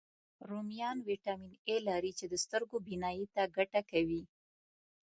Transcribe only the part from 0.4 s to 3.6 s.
رومیان ویټامین A لري، چې د سترګو بینایي ته